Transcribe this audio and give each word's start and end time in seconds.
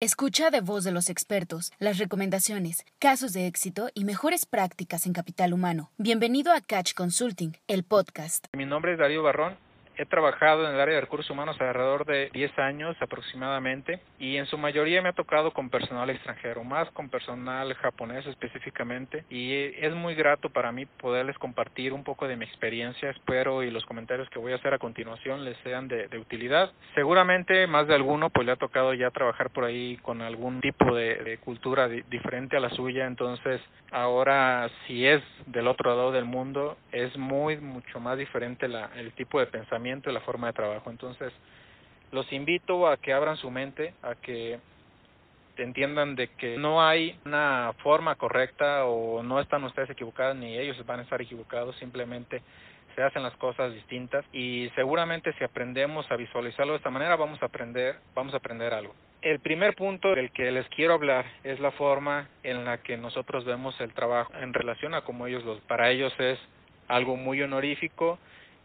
Escucha 0.00 0.50
de 0.50 0.60
voz 0.60 0.84
de 0.84 0.92
los 0.92 1.10
expertos 1.10 1.72
las 1.80 1.98
recomendaciones, 1.98 2.86
casos 3.00 3.32
de 3.32 3.48
éxito 3.48 3.88
y 3.94 4.04
mejores 4.04 4.46
prácticas 4.46 5.06
en 5.06 5.12
capital 5.12 5.52
humano. 5.52 5.90
Bienvenido 5.98 6.52
a 6.52 6.60
Catch 6.60 6.94
Consulting, 6.94 7.56
el 7.66 7.82
podcast. 7.82 8.46
Mi 8.56 8.64
nombre 8.64 8.92
es 8.92 9.00
Darío 9.00 9.24
Barrón 9.24 9.56
He 10.00 10.06
trabajado 10.06 10.64
en 10.68 10.76
el 10.76 10.80
área 10.80 10.94
de 10.94 11.00
recursos 11.00 11.28
humanos 11.28 11.60
alrededor 11.60 12.06
de 12.06 12.30
10 12.32 12.56
años 12.60 12.96
aproximadamente 13.00 13.98
y 14.20 14.36
en 14.36 14.46
su 14.46 14.56
mayoría 14.56 15.02
me 15.02 15.08
ha 15.08 15.12
tocado 15.12 15.50
con 15.50 15.70
personal 15.70 16.08
extranjero, 16.08 16.62
más 16.62 16.88
con 16.92 17.08
personal 17.08 17.74
japonés 17.74 18.24
específicamente. 18.28 19.24
Y 19.28 19.54
es 19.54 19.92
muy 19.94 20.14
grato 20.14 20.50
para 20.50 20.70
mí 20.70 20.86
poderles 20.86 21.36
compartir 21.38 21.92
un 21.92 22.04
poco 22.04 22.28
de 22.28 22.36
mi 22.36 22.44
experiencia, 22.44 23.10
espero 23.10 23.64
y 23.64 23.72
los 23.72 23.84
comentarios 23.86 24.30
que 24.30 24.38
voy 24.38 24.52
a 24.52 24.54
hacer 24.54 24.72
a 24.72 24.78
continuación 24.78 25.44
les 25.44 25.56
sean 25.64 25.88
de, 25.88 26.08
utilidad. 26.16 26.70
Seguramente 26.94 27.66
más 27.66 27.88
de 27.88 27.96
alguno 27.96 28.30
pues 28.30 28.46
le 28.46 28.52
ha 28.52 28.56
tocado 28.56 28.94
ya 28.94 29.10
trabajar 29.10 29.50
por 29.50 29.64
ahí 29.64 29.96
con 30.02 30.22
algún 30.22 30.60
tipo 30.60 30.94
de, 30.94 31.40
cultura 31.44 31.88
diferente 31.88 32.56
a 32.56 32.60
la 32.60 32.70
suya, 32.70 33.06
entonces 33.06 33.60
ahora 33.90 34.70
si 34.86 35.06
es 35.06 35.22
del 35.46 35.66
otro 35.66 35.90
lado 35.90 36.12
del 36.12 36.24
mundo 36.24 36.76
es 36.92 37.16
muy 37.16 37.56
mucho 37.56 37.98
más 37.98 38.16
diferente 38.16 38.68
la, 38.68 38.90
el 38.96 39.12
tipo 39.12 39.40
de 39.40 39.46
pensamiento 39.46 39.87
y 39.88 40.12
la 40.12 40.20
forma 40.20 40.48
de 40.48 40.52
trabajo. 40.52 40.90
Entonces, 40.90 41.32
los 42.12 42.32
invito 42.32 42.88
a 42.88 42.96
que 42.96 43.12
abran 43.12 43.36
su 43.36 43.50
mente, 43.50 43.94
a 44.02 44.14
que 44.14 44.58
entiendan 45.62 46.14
de 46.14 46.28
que 46.28 46.56
no 46.56 46.86
hay 46.86 47.18
una 47.24 47.72
forma 47.82 48.14
correcta 48.14 48.84
o 48.84 49.22
no 49.22 49.40
están 49.40 49.64
ustedes 49.64 49.90
equivocados 49.90 50.36
ni 50.36 50.56
ellos 50.56 50.84
van 50.86 51.00
a 51.00 51.02
estar 51.02 51.20
equivocados, 51.20 51.76
simplemente 51.76 52.42
se 52.94 53.02
hacen 53.02 53.22
las 53.22 53.36
cosas 53.36 53.72
distintas 53.72 54.24
y 54.32 54.70
seguramente 54.74 55.32
si 55.34 55.44
aprendemos 55.44 56.10
a 56.10 56.16
visualizarlo 56.16 56.72
de 56.72 56.78
esta 56.78 56.90
manera 56.90 57.16
vamos 57.16 57.42
a 57.42 57.46
aprender, 57.46 57.96
vamos 58.14 58.34
a 58.34 58.38
aprender 58.38 58.72
algo. 58.72 58.94
El 59.20 59.40
primer 59.40 59.74
punto 59.74 60.14
del 60.14 60.30
que 60.30 60.50
les 60.52 60.68
quiero 60.68 60.94
hablar 60.94 61.24
es 61.42 61.58
la 61.58 61.72
forma 61.72 62.28
en 62.44 62.64
la 62.64 62.78
que 62.78 62.96
nosotros 62.96 63.44
vemos 63.44 63.80
el 63.80 63.92
trabajo 63.92 64.32
en 64.40 64.54
relación 64.54 64.94
a 64.94 65.02
cómo 65.02 65.26
ellos 65.26 65.44
los 65.44 65.60
para 65.62 65.90
ellos 65.90 66.12
es 66.18 66.38
algo 66.86 67.16
muy 67.16 67.42
honorífico 67.42 68.18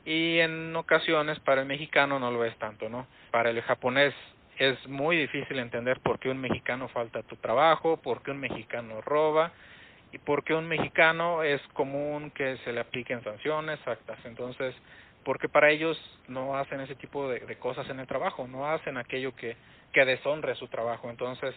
y 0.06 0.40
en 0.40 0.76
ocasiones 0.76 1.40
para 1.40 1.62
el 1.62 1.68
mexicano 1.68 2.20
no 2.20 2.32
lo 2.32 2.44
es 2.46 2.56
tanto, 2.58 2.90
¿no? 2.90 3.08
Para 3.32 3.50
el 3.50 3.62
japonés 3.62 4.14
es 4.58 4.88
muy 4.88 5.18
difícil 5.18 5.60
entender 5.60 6.00
por 6.02 6.20
qué 6.20 6.30
un 6.30 6.40
mexicano 6.40 6.88
falta 6.90 7.24
tu 7.24 7.36
trabajo, 7.38 7.98
por 7.98 8.22
qué 8.22 8.32
un 8.32 8.40
mexicano 8.40 9.02
roba 9.02 9.52
y 10.12 10.18
por 10.20 10.44
qué 10.44 10.54
un 10.54 10.68
mexicano 10.68 11.44
es 11.44 11.62
común 11.74 12.32
que 12.32 12.58
se 12.58 12.72
le 12.72 12.82
apliquen 12.82 13.24
sanciones, 13.24 13.80
actas. 13.88 14.20
Entonces, 14.26 14.76
porque 15.24 15.50
para 15.50 15.72
ellos 15.72 15.98
no 16.28 16.58
hacen 16.58 16.82
ese 16.82 16.96
tipo 16.96 17.30
de, 17.30 17.40
de 17.40 17.56
cosas 17.58 17.90
en 17.90 18.00
el 18.00 18.08
trabajo, 18.08 18.48
no 18.48 18.70
hacen 18.70 18.98
aquello 18.98 19.36
que, 19.36 19.56
que 19.92 20.06
deshonre 20.06 20.54
su 20.56 20.68
trabajo. 20.68 21.10
Entonces, 21.10 21.56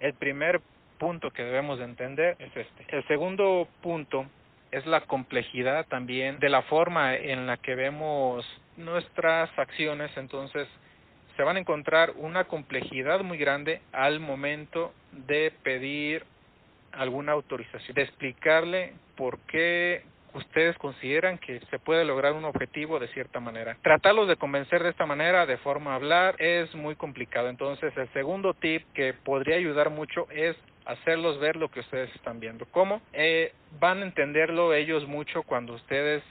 el 0.00 0.14
primer 0.14 0.60
punto 0.98 1.30
que 1.30 1.44
debemos 1.44 1.78
de 1.78 1.84
entender 1.84 2.36
es 2.38 2.56
este. 2.56 2.86
El 2.88 3.06
segundo 3.06 3.68
punto 3.82 4.26
es 4.72 4.86
la 4.86 5.02
complejidad 5.02 5.86
también 5.86 6.38
de 6.40 6.48
la 6.48 6.62
forma 6.62 7.14
en 7.14 7.46
la 7.46 7.58
que 7.58 7.74
vemos 7.74 8.44
nuestras 8.76 9.50
acciones, 9.58 10.10
entonces 10.16 10.66
se 11.36 11.42
van 11.42 11.56
a 11.56 11.60
encontrar 11.60 12.12
una 12.16 12.44
complejidad 12.44 13.20
muy 13.20 13.38
grande 13.38 13.80
al 13.92 14.18
momento 14.18 14.92
de 15.12 15.52
pedir 15.62 16.24
alguna 16.92 17.32
autorización, 17.32 17.94
de 17.94 18.02
explicarle 18.02 18.92
por 19.16 19.38
qué 19.40 20.02
ustedes 20.34 20.76
consideran 20.78 21.38
que 21.38 21.60
se 21.70 21.78
puede 21.78 22.04
lograr 22.04 22.32
un 22.32 22.44
objetivo 22.44 22.98
de 22.98 23.08
cierta 23.08 23.40
manera. 23.40 23.76
Tratarlos 23.82 24.28
de 24.28 24.36
convencer 24.36 24.82
de 24.82 24.90
esta 24.90 25.06
manera, 25.06 25.46
de 25.46 25.58
forma 25.58 25.92
a 25.92 25.96
hablar, 25.96 26.36
es 26.38 26.74
muy 26.74 26.96
complicado. 26.96 27.48
Entonces, 27.48 27.94
el 27.96 28.08
segundo 28.12 28.54
tip 28.54 28.82
que 28.94 29.12
podría 29.12 29.56
ayudar 29.56 29.90
mucho 29.90 30.26
es 30.30 30.56
hacerlos 30.84 31.38
ver 31.38 31.56
lo 31.56 31.68
que 31.68 31.80
ustedes 31.80 32.14
están 32.14 32.40
viendo. 32.40 32.66
¿Cómo? 32.66 33.00
Eh, 33.12 33.52
van 33.78 34.00
a 34.00 34.02
entenderlo 34.02 34.74
ellos 34.74 35.06
mucho 35.06 35.42
cuando 35.42 35.74
ustedes 35.74 36.22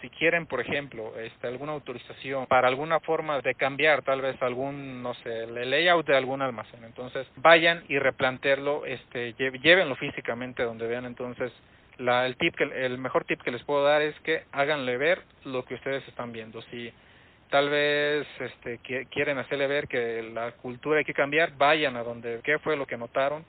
si 0.00 0.08
quieren, 0.08 0.46
por 0.46 0.60
ejemplo, 0.60 1.12
este, 1.18 1.46
alguna 1.46 1.72
autorización 1.72 2.46
para 2.46 2.68
alguna 2.68 3.00
forma 3.00 3.40
de 3.40 3.54
cambiar 3.54 4.02
tal 4.02 4.22
vez 4.22 4.40
algún, 4.42 5.02
no 5.02 5.14
sé, 5.14 5.44
el 5.44 5.70
layout 5.70 6.06
de 6.06 6.16
algún 6.16 6.42
almacén, 6.42 6.84
entonces 6.84 7.26
vayan 7.36 7.84
y 7.88 7.98
replantearlo, 7.98 8.86
este, 8.86 9.34
llévenlo 9.34 9.96
físicamente 9.96 10.62
donde 10.62 10.86
vean, 10.86 11.04
entonces 11.04 11.52
la, 11.98 12.26
el 12.26 12.36
tip 12.36 12.56
que, 12.56 12.64
el 12.64 12.98
mejor 12.98 13.24
tip 13.24 13.42
que 13.42 13.50
les 13.50 13.62
puedo 13.62 13.84
dar 13.84 14.02
es 14.02 14.18
que 14.20 14.44
háganle 14.52 14.96
ver 14.96 15.22
lo 15.44 15.64
que 15.64 15.74
ustedes 15.74 16.06
están 16.08 16.32
viendo. 16.32 16.62
Si 16.62 16.90
tal 17.50 17.68
vez 17.68 18.26
este, 18.38 18.78
quieren 19.10 19.38
hacerle 19.38 19.66
ver 19.66 19.86
que 19.86 20.22
la 20.22 20.52
cultura 20.52 20.98
hay 20.98 21.04
que 21.04 21.12
cambiar, 21.12 21.52
vayan 21.56 21.96
a 21.96 22.02
donde, 22.02 22.40
qué 22.42 22.58
fue 22.58 22.76
lo 22.76 22.86
que 22.86 22.96
notaron, 22.96 23.44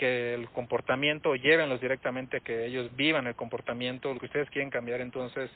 que 0.00 0.32
el 0.32 0.48
comportamiento, 0.48 1.36
llévenlos 1.36 1.78
directamente 1.78 2.38
a 2.38 2.40
que 2.40 2.64
ellos 2.64 2.88
vivan 2.96 3.26
el 3.26 3.34
comportamiento, 3.34 4.14
lo 4.14 4.18
que 4.18 4.26
ustedes 4.26 4.48
quieren 4.48 4.70
cambiar, 4.70 5.02
entonces 5.02 5.50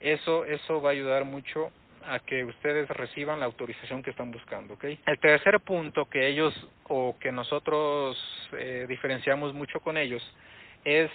eso, 0.00 0.46
eso 0.46 0.80
va 0.80 0.88
a 0.88 0.92
ayudar 0.92 1.26
mucho 1.26 1.70
a 2.06 2.20
que 2.20 2.42
ustedes 2.44 2.88
reciban 2.88 3.38
la 3.38 3.44
autorización 3.44 4.02
que 4.02 4.10
están 4.10 4.30
buscando, 4.30 4.74
¿ok? 4.74 4.84
El 5.04 5.18
tercer 5.18 5.60
punto 5.60 6.06
que 6.06 6.26
ellos 6.26 6.54
o 6.88 7.16
que 7.20 7.30
nosotros 7.32 8.16
eh, 8.52 8.86
diferenciamos 8.88 9.52
mucho 9.52 9.80
con 9.80 9.98
ellos 9.98 10.22
es 10.84 11.10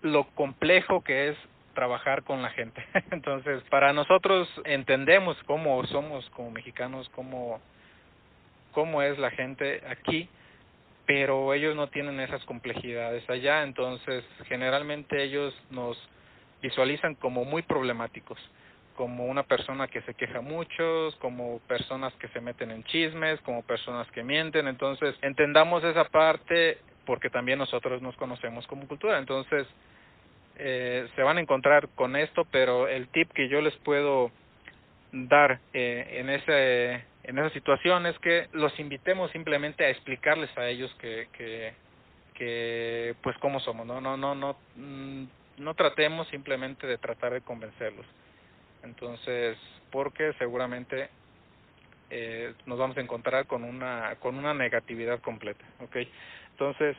lo 0.00 0.24
complejo 0.28 1.04
que 1.04 1.28
es 1.28 1.36
trabajar 1.74 2.22
con 2.22 2.40
la 2.40 2.48
gente. 2.50 2.82
Entonces, 3.10 3.62
para 3.68 3.92
nosotros 3.92 4.48
entendemos 4.64 5.36
cómo 5.44 5.84
somos 5.88 6.28
como 6.30 6.52
mexicanos, 6.52 7.06
cómo, 7.10 7.60
cómo 8.72 9.02
es 9.02 9.18
la 9.18 9.30
gente 9.30 9.82
aquí, 9.86 10.30
pero 11.06 11.52
ellos 11.54 11.74
no 11.74 11.88
tienen 11.88 12.20
esas 12.20 12.44
complejidades 12.44 13.28
allá, 13.28 13.62
entonces 13.62 14.24
generalmente 14.46 15.22
ellos 15.22 15.54
nos 15.70 15.96
visualizan 16.60 17.14
como 17.16 17.44
muy 17.44 17.62
problemáticos, 17.62 18.38
como 18.96 19.26
una 19.26 19.42
persona 19.42 19.88
que 19.88 20.02
se 20.02 20.14
queja 20.14 20.40
mucho, 20.40 21.08
como 21.18 21.58
personas 21.60 22.12
que 22.14 22.28
se 22.28 22.40
meten 22.40 22.70
en 22.70 22.84
chismes, 22.84 23.40
como 23.40 23.62
personas 23.62 24.08
que 24.12 24.22
mienten, 24.22 24.68
entonces 24.68 25.16
entendamos 25.22 25.82
esa 25.82 26.04
parte 26.04 26.78
porque 27.04 27.30
también 27.30 27.58
nosotros 27.58 28.00
nos 28.00 28.14
conocemos 28.16 28.66
como 28.68 28.86
cultura, 28.86 29.18
entonces 29.18 29.66
eh, 30.56 31.08
se 31.16 31.22
van 31.22 31.38
a 31.38 31.40
encontrar 31.40 31.88
con 31.96 32.14
esto, 32.14 32.46
pero 32.50 32.86
el 32.86 33.08
tip 33.08 33.32
que 33.32 33.48
yo 33.48 33.60
les 33.60 33.74
puedo 33.78 34.30
dar 35.10 35.58
eh, 35.72 36.18
en 36.20 36.30
ese 36.30 37.04
en 37.24 37.38
esa 37.38 37.50
situación 37.50 38.06
es 38.06 38.18
que 38.18 38.48
los 38.52 38.78
invitemos 38.80 39.30
simplemente 39.30 39.84
a 39.84 39.90
explicarles 39.90 40.50
a 40.58 40.68
ellos 40.68 40.92
que, 41.00 41.28
que, 41.32 41.72
que 42.34 43.14
pues 43.22 43.36
cómo 43.38 43.60
somos, 43.60 43.86
no, 43.86 44.00
no, 44.00 44.16
no, 44.16 44.34
no, 44.34 44.56
mm, 44.76 45.24
no 45.58 45.74
tratemos 45.74 46.26
simplemente 46.28 46.86
de 46.86 46.98
tratar 46.98 47.32
de 47.32 47.40
convencerlos. 47.42 48.06
Entonces, 48.82 49.56
porque 49.90 50.32
seguramente 50.38 51.10
eh, 52.10 52.54
nos 52.66 52.78
vamos 52.78 52.96
a 52.96 53.00
encontrar 53.00 53.46
con 53.46 53.62
una, 53.62 54.16
con 54.18 54.36
una 54.36 54.52
negatividad 54.52 55.20
completa, 55.20 55.64
¿ok? 55.80 55.96
Entonces, 56.50 56.96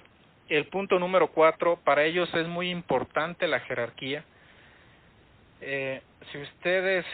el 0.49 0.67
punto 0.67 0.99
número 0.99 1.27
cuatro, 1.27 1.79
para 1.83 2.03
ellos 2.03 2.33
es 2.33 2.47
muy 2.47 2.69
importante 2.69 3.47
la 3.47 3.59
jerarquía. 3.61 4.23
Eh, 5.61 6.01
si 6.31 6.37
ustedes 6.37 7.05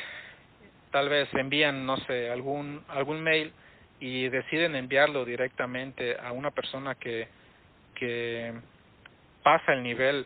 tal 0.91 1.09
vez 1.09 1.27
envían, 1.33 1.85
no 1.85 1.97
sé, 1.97 2.29
algún, 2.29 2.83
algún 2.87 3.21
mail 3.21 3.53
y 3.99 4.29
deciden 4.29 4.75
enviarlo 4.75 5.25
directamente 5.25 6.17
a 6.19 6.31
una 6.31 6.51
persona 6.51 6.95
que, 6.95 7.27
que 7.95 8.53
pasa 9.43 9.73
el 9.73 9.83
nivel 9.83 10.25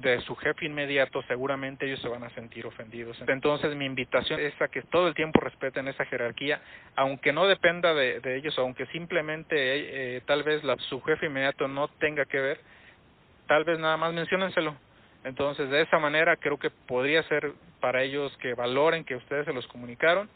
de 0.00 0.20
su 0.22 0.34
jefe 0.36 0.64
inmediato, 0.64 1.22
seguramente 1.22 1.86
ellos 1.86 2.00
se 2.00 2.08
van 2.08 2.22
a 2.22 2.30
sentir 2.30 2.66
ofendidos. 2.66 3.18
Entonces 3.26 3.74
mi 3.76 3.84
invitación 3.84 4.40
es 4.40 4.58
a 4.62 4.68
que 4.68 4.82
todo 4.82 5.08
el 5.08 5.14
tiempo 5.14 5.40
respeten 5.40 5.88
esa 5.88 6.04
jerarquía, 6.06 6.60
aunque 6.96 7.32
no 7.32 7.46
dependa 7.46 7.92
de, 7.92 8.20
ellos, 8.36 8.58
aunque 8.58 8.86
simplemente 8.86 10.16
eh, 10.16 10.20
tal 10.24 10.44
vez 10.44 10.64
la, 10.64 10.76
su 10.88 11.02
jefe 11.02 11.26
inmediato 11.26 11.68
no 11.68 11.88
tenga 11.88 12.24
que 12.24 12.40
ver, 12.40 12.60
tal 13.48 13.64
vez 13.64 13.78
nada 13.78 13.96
más 13.96 14.14
menciónenselo 14.14 14.76
entonces, 15.24 15.70
de 15.70 15.82
esa 15.82 15.98
manera 15.98 16.36
creo 16.36 16.58
que 16.58 16.70
podría 16.70 17.22
ser 17.24 17.52
para 17.80 18.02
ellos 18.02 18.36
que 18.38 18.54
valoren 18.54 19.04
que 19.04 19.16
ustedes 19.16 19.44
se 19.44 19.52
los 19.52 19.66
comunicaron 19.68 20.28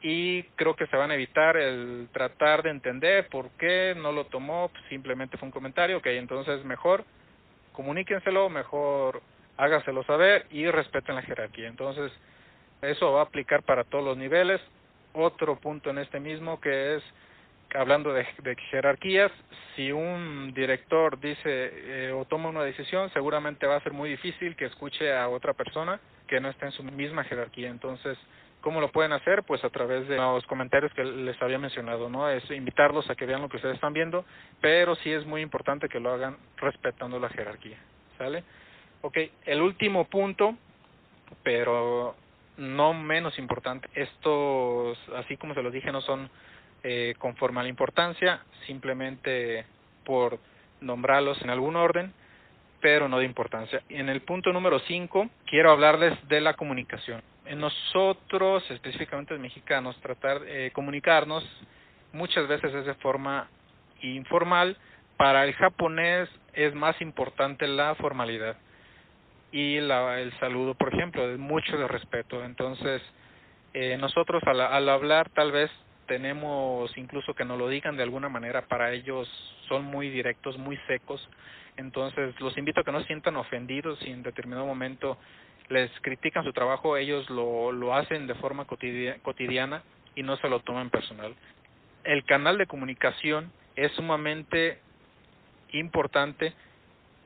y 0.00 0.44
creo 0.54 0.76
que 0.76 0.86
se 0.86 0.96
van 0.96 1.10
a 1.10 1.14
evitar 1.14 1.56
el 1.56 2.08
tratar 2.12 2.62
de 2.62 2.70
entender 2.70 3.28
por 3.28 3.50
qué 3.58 3.94
no 3.96 4.12
lo 4.12 4.26
tomó, 4.26 4.70
simplemente 4.88 5.36
fue 5.36 5.46
un 5.46 5.52
comentario, 5.52 5.98
ok, 5.98 6.06
entonces 6.06 6.64
mejor 6.64 7.04
comuníquenselo, 7.72 8.48
mejor 8.48 9.22
hágaselo 9.56 10.04
saber 10.04 10.46
y 10.50 10.66
respeten 10.68 11.16
la 11.16 11.22
jerarquía. 11.22 11.68
Entonces, 11.68 12.12
eso 12.80 13.12
va 13.12 13.20
a 13.20 13.24
aplicar 13.24 13.62
para 13.64 13.84
todos 13.84 14.04
los 14.04 14.16
niveles. 14.16 14.60
Otro 15.12 15.56
punto 15.56 15.90
en 15.90 15.98
este 15.98 16.20
mismo 16.20 16.60
que 16.60 16.96
es 16.96 17.02
hablando 17.74 18.12
de, 18.12 18.24
jerarquías, 18.70 19.30
si 19.76 19.92
un 19.92 20.52
director 20.54 21.20
dice 21.20 21.40
eh, 21.44 22.12
o 22.12 22.24
toma 22.24 22.48
una 22.48 22.62
decisión, 22.62 23.10
seguramente 23.12 23.66
va 23.66 23.76
a 23.76 23.82
ser 23.82 23.92
muy 23.92 24.10
difícil 24.10 24.56
que 24.56 24.66
escuche 24.66 25.12
a 25.14 25.28
otra 25.28 25.54
persona 25.54 26.00
que 26.26 26.40
no 26.40 26.48
esté 26.48 26.66
en 26.66 26.72
su 26.72 26.82
misma 26.82 27.24
jerarquía. 27.24 27.70
Entonces, 27.70 28.18
¿Cómo 28.60 28.80
lo 28.80 28.90
pueden 28.90 29.12
hacer? 29.12 29.44
Pues 29.44 29.62
a 29.64 29.70
través 29.70 30.08
de 30.08 30.16
los 30.16 30.44
comentarios 30.46 30.92
que 30.92 31.04
les 31.04 31.40
había 31.40 31.58
mencionado, 31.58 32.08
¿no? 32.08 32.28
Es 32.28 32.50
invitarlos 32.50 33.08
a 33.08 33.14
que 33.14 33.24
vean 33.24 33.40
lo 33.40 33.48
que 33.48 33.56
ustedes 33.56 33.76
están 33.76 33.92
viendo, 33.92 34.24
pero 34.60 34.96
sí 34.96 35.12
es 35.12 35.24
muy 35.24 35.42
importante 35.42 35.88
que 35.88 36.00
lo 36.00 36.12
hagan 36.12 36.36
respetando 36.56 37.20
la 37.20 37.28
jerarquía, 37.28 37.78
¿sale? 38.18 38.42
Ok, 39.02 39.16
el 39.46 39.62
último 39.62 40.06
punto, 40.06 40.56
pero 41.44 42.16
no 42.58 42.92
menos 42.92 43.38
importante, 43.38 43.88
estos, 43.94 44.98
así 45.16 45.36
como 45.36 45.54
se 45.54 45.62
los 45.62 45.72
dije, 45.72 45.92
no 45.92 46.00
son 46.00 46.28
eh, 46.82 47.14
conforme 47.18 47.60
a 47.60 47.62
la 47.62 47.68
importancia, 47.68 48.42
simplemente 48.66 49.64
por 50.04 50.38
nombrarlos 50.80 51.40
en 51.42 51.50
algún 51.50 51.76
orden, 51.76 52.12
pero 52.80 53.08
no 53.08 53.18
de 53.18 53.24
importancia. 53.24 53.82
En 53.88 54.08
el 54.08 54.20
punto 54.22 54.52
número 54.52 54.78
5 54.80 55.28
quiero 55.46 55.70
hablarles 55.70 56.16
de 56.28 56.40
la 56.40 56.54
comunicación. 56.54 57.22
En 57.46 57.60
nosotros, 57.60 58.68
específicamente 58.70 59.34
los 59.34 59.40
mexicanos, 59.40 59.98
tratar 60.00 60.40
de 60.40 60.66
eh, 60.66 60.70
comunicarnos 60.72 61.44
muchas 62.12 62.46
veces 62.46 62.74
es 62.74 62.86
de 62.86 62.94
forma 62.94 63.48
informal. 64.02 64.76
Para 65.16 65.44
el 65.44 65.54
japonés 65.54 66.28
es 66.52 66.74
más 66.74 67.00
importante 67.00 67.66
la 67.66 67.94
formalidad 67.94 68.56
y 69.52 69.80
la, 69.80 70.20
el 70.20 70.32
saludo, 70.38 70.74
por 70.74 70.92
ejemplo, 70.94 71.28
es 71.30 71.38
mucho 71.38 71.76
de 71.76 71.88
respeto. 71.88 72.44
Entonces, 72.44 73.02
eh, 73.74 73.96
nosotros 73.98 74.42
al, 74.46 74.60
al 74.60 74.88
hablar 74.88 75.30
tal 75.30 75.52
vez 75.52 75.70
tenemos 76.06 76.96
incluso 76.96 77.34
que 77.34 77.44
nos 77.44 77.58
lo 77.58 77.68
digan 77.68 77.96
de 77.96 78.02
alguna 78.02 78.28
manera, 78.28 78.62
para 78.62 78.92
ellos 78.92 79.28
son 79.68 79.84
muy 79.84 80.08
directos, 80.08 80.56
muy 80.58 80.76
secos, 80.86 81.28
entonces 81.76 82.38
los 82.40 82.56
invito 82.56 82.80
a 82.80 82.84
que 82.84 82.92
no 82.92 83.00
se 83.00 83.06
sientan 83.06 83.36
ofendidos 83.36 83.98
si 84.00 84.10
en 84.10 84.22
determinado 84.22 84.66
momento 84.66 85.18
les 85.68 85.90
critican 86.00 86.44
su 86.44 86.52
trabajo, 86.52 86.96
ellos 86.96 87.28
lo, 87.30 87.72
lo 87.72 87.94
hacen 87.94 88.26
de 88.26 88.34
forma 88.36 88.64
cotidiana 88.66 89.82
y 90.14 90.22
no 90.22 90.36
se 90.38 90.48
lo 90.48 90.60
toman 90.60 90.90
personal. 90.90 91.34
El 92.04 92.24
canal 92.24 92.56
de 92.58 92.66
comunicación 92.66 93.52
es 93.76 93.92
sumamente 93.92 94.78
importante. 95.72 96.54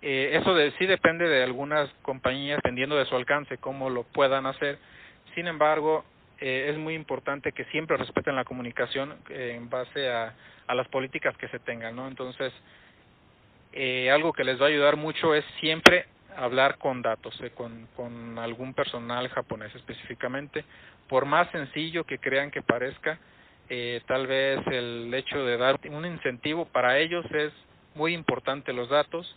Eh, 0.03 0.37
eso 0.41 0.55
de, 0.55 0.73
sí 0.73 0.87
depende 0.87 1.29
de 1.29 1.45
algunas 1.45 1.89
compañías, 2.03 2.57
dependiendo 2.57 2.97
de 2.97 3.07
su 3.07 3.17
alcance, 3.17 3.59
cómo 3.59 3.89
lo 3.89 4.03
puedan 4.03 4.47
hacer. 4.47 4.79
Sin 5.35 5.47
embargo, 5.47 6.05
eh, 6.45 6.71
es 6.71 6.77
muy 6.77 6.95
importante 6.95 7.53
que 7.53 7.65
siempre 7.67 7.97
respeten 7.97 8.35
la 8.35 8.45
comunicación 8.45 9.15
eh, 9.31 9.55
en 9.57 9.71
base 9.71 10.11
a, 10.11 10.35
a, 10.67 10.75
las 10.75 10.89
políticas 10.89 11.37
que 11.37 11.47
se 11.47 11.61
tengan, 11.61 11.95
¿no? 11.95 12.09
Entonces, 12.09 12.53
eh, 13.73 14.11
algo 14.11 14.33
que 14.33 14.43
les 14.43 14.61
va 14.61 14.65
a 14.65 14.69
ayudar 14.69 14.97
mucho 14.97 15.37
es 15.37 15.45
siempre 15.61 16.07
hablar 16.37 16.79
con 16.79 17.01
datos, 17.01 17.41
con, 17.55 17.87
con 17.95 18.41
algún 18.41 18.75
personal 18.75 19.29
japonés 19.29 19.73
específicamente. 19.77 20.65
Por 21.09 21.27
más 21.27 21.49
sencillo 21.53 22.03
que 22.03 22.19
crean 22.19 22.51
que 22.51 22.63
parezca, 22.63 23.21
tal 24.07 24.27
vez 24.27 24.61
el 24.67 25.15
hecho 25.15 25.45
de 25.45 25.57
dar 25.57 25.79
un 25.91 26.05
incentivo 26.05 26.65
para 26.67 26.99
ellos 26.99 27.25
es 27.31 27.53
muy 27.95 28.15
importante 28.15 28.73
los 28.73 28.89
datos. 28.89 29.37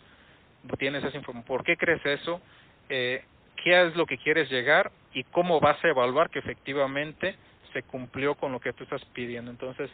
Tienes 0.78 1.04
esa 1.04 1.16
información. 1.16 1.46
¿Por 1.46 1.64
qué 1.64 1.76
crees 1.76 2.04
eso? 2.04 2.40
Eh, 2.88 3.24
¿Qué 3.62 3.86
es 3.86 3.96
lo 3.96 4.06
que 4.06 4.18
quieres 4.18 4.50
llegar? 4.50 4.90
y 5.16 5.24
cómo 5.24 5.60
vas 5.60 5.82
a 5.82 5.88
evaluar 5.88 6.28
que 6.28 6.40
efectivamente 6.40 7.36
se 7.72 7.82
cumplió 7.82 8.34
con 8.34 8.52
lo 8.52 8.60
que 8.60 8.74
tú 8.74 8.84
estás 8.84 9.02
pidiendo. 9.14 9.50
Entonces, 9.50 9.90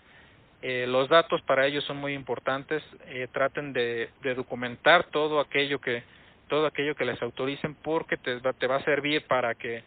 eh, 0.62 0.84
los 0.88 1.08
datos 1.08 1.40
para 1.42 1.64
ellos 1.64 1.84
son 1.84 1.98
muy 1.98 2.12
importantes. 2.14 2.82
Eh, 3.06 3.28
traten 3.30 3.72
de, 3.72 4.10
de, 4.22 4.34
documentar 4.34 5.04
todo 5.04 5.38
aquello 5.38 5.80
que 5.80 6.02
todo 6.48 6.66
aquello 6.66 6.96
que 6.96 7.04
les 7.04 7.22
autoricen 7.22 7.76
porque 7.76 8.16
te, 8.16 8.40
te 8.40 8.66
va 8.66 8.76
a 8.76 8.84
servir 8.84 9.24
para 9.28 9.54
que 9.54 9.84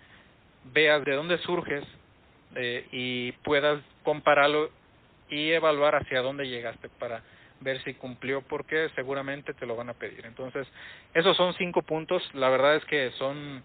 veas 0.72 1.04
de 1.04 1.14
dónde 1.14 1.38
surges 1.40 1.84
eh, 2.56 2.88
y 2.94 3.34
puedas 3.44 3.82
compararlo 4.04 4.72
y 5.30 5.52
evaluar 5.52 5.96
hacia 5.96 6.22
dónde 6.22 6.48
llegaste 6.48 6.88
para 6.98 7.22
ver 7.66 7.84
si 7.84 7.96
cumplió 7.96 8.42
porque 8.42 8.90
seguramente 8.96 9.54
te 9.54 9.66
lo 9.66 9.76
van 9.76 9.90
a 9.90 9.94
pedir. 9.94 10.26
Entonces, 10.26 10.66
esos 11.14 11.36
son 11.36 11.54
cinco 11.56 11.82
puntos. 11.82 12.24
La 12.34 12.48
verdad 12.48 12.78
es 12.78 12.86
que 12.86 13.12
son 13.18 13.62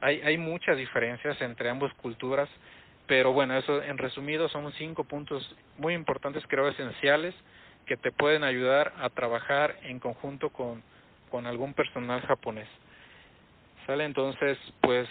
hay, 0.00 0.20
hay 0.22 0.38
muchas 0.38 0.76
diferencias 0.76 1.40
entre 1.40 1.70
ambas 1.70 1.92
culturas, 1.94 2.48
pero 3.06 3.32
bueno, 3.32 3.56
eso 3.56 3.82
en 3.82 3.98
resumido 3.98 4.48
son 4.48 4.72
cinco 4.72 5.04
puntos 5.04 5.54
muy 5.78 5.94
importantes, 5.94 6.42
creo 6.48 6.68
esenciales, 6.68 7.34
que 7.86 7.96
te 7.96 8.10
pueden 8.10 8.42
ayudar 8.42 8.92
a 8.98 9.10
trabajar 9.10 9.76
en 9.82 10.00
conjunto 10.00 10.50
con, 10.50 10.82
con 11.30 11.46
algún 11.46 11.72
personal 11.72 12.20
japonés. 12.22 12.68
¿Sale? 13.86 14.04
Entonces, 14.04 14.58
pues 14.80 15.08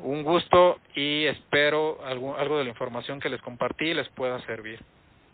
un 0.00 0.22
gusto 0.22 0.78
y 0.94 1.24
espero 1.24 2.04
algo, 2.04 2.36
algo 2.36 2.58
de 2.58 2.64
la 2.64 2.70
información 2.70 3.18
que 3.18 3.30
les 3.30 3.40
compartí 3.40 3.94
les 3.94 4.08
pueda 4.10 4.38
servir. 4.42 4.78